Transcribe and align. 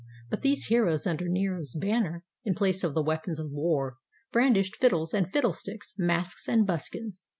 But 0.31 0.41
these 0.41 0.65
heroes 0.65 1.05
under 1.05 1.29
Nero's 1.29 1.75
banner, 1.75 2.23
in 2.43 2.55
place 2.55 2.83
of 2.83 2.95
the 2.95 3.03
weapons 3.03 3.39
of 3.39 3.51
war, 3.51 3.97
brandished 4.31 4.75
fiddles 4.77 5.13
and 5.13 5.31
fiddle 5.31 5.53
sticks, 5.53 5.93
masks 5.95 6.49
and 6.49 6.65
buskins. 6.65 7.27